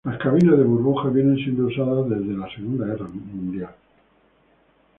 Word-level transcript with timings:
Las 0.03 0.17
cabinas 0.17 0.57
de 0.57 0.63
burbuja 0.63 1.09
vienen 1.09 1.35
siendo 1.35 1.67
usadas 1.67 2.09
desde 2.09 2.35
la 2.35 2.49
Segunda 2.51 2.87
Guerra 2.87 3.07
Mundial. 3.07 3.75